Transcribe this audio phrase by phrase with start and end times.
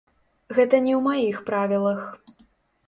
[0.59, 2.03] Гэта не ў маіх правілах.